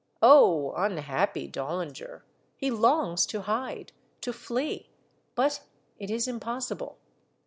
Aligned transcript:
Oh, 0.23 0.73
unhappy 0.75 1.47
Dollinger! 1.47 2.23
he 2.57 2.71
longs 2.71 3.27
to 3.27 3.41
hide, 3.41 3.91
to 4.21 4.33
flee, 4.33 4.89
but 5.35 5.61
it 5.99 6.09
is 6.09 6.27
impossible. 6.27 6.97